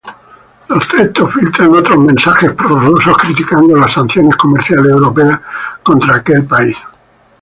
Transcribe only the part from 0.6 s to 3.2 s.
Los textos filtran otros mensajes prorrusos